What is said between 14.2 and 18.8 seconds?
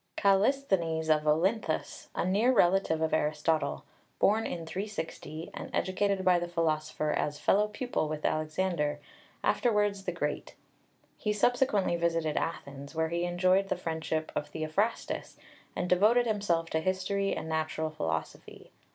of Theophrastus, and devoted himself to history and natural philosophy.